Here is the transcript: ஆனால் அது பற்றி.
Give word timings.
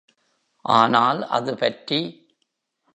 ஆனால் 0.65 1.25
அது 1.27 1.57
பற்றி. 1.57 1.99